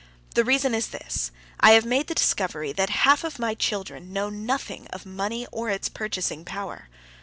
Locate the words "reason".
0.43-0.73